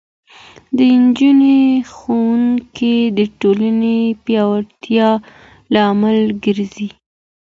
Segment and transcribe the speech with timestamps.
[0.75, 1.53] د نجونو
[1.93, 5.09] ښوونځی د ټولنې پیاوړتیا
[5.73, 6.87] لامل ګرځي.